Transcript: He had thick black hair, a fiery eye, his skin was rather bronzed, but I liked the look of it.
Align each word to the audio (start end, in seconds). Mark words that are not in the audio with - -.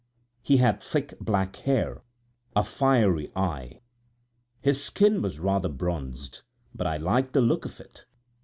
He 0.41 0.57
had 0.57 0.81
thick 0.81 1.13
black 1.19 1.57
hair, 1.57 2.01
a 2.55 2.63
fiery 2.63 3.27
eye, 3.35 3.81
his 4.59 4.83
skin 4.83 5.21
was 5.21 5.37
rather 5.39 5.69
bronzed, 5.69 6.41
but 6.73 6.87
I 6.87 6.97
liked 6.97 7.33
the 7.33 7.41
look 7.41 7.65
of 7.65 7.79
it. 7.79 8.05